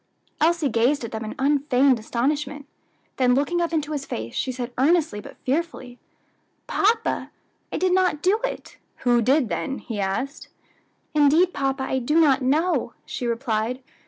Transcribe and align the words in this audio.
Elsie 0.41 0.67
gazed 0.67 1.03
at 1.03 1.11
them 1.11 1.23
in 1.23 1.35
unfeigned 1.37 1.99
astonishment; 1.99 2.65
then 3.17 3.35
looking 3.35 3.61
up 3.61 3.71
into 3.71 3.91
his 3.91 4.03
face, 4.03 4.33
she 4.33 4.51
said 4.51 4.73
earnestly 4.75 5.19
but 5.21 5.37
fearfully, 5.45 5.99
"Papa, 6.65 7.29
I 7.71 7.77
did 7.77 7.93
not 7.93 8.23
do 8.23 8.39
it." 8.43 8.77
"Who 9.05 9.21
did, 9.21 9.47
then?" 9.47 9.77
he 9.77 9.99
asked. 9.99 10.47
"Indeed, 11.13 11.53
papa, 11.53 11.83
I 11.83 11.99
do 11.99 12.19
not 12.19 12.41
know," 12.41 12.93
she 13.05 13.27
replied. 13.27 13.83